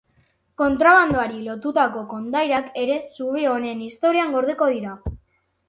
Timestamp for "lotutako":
1.49-2.01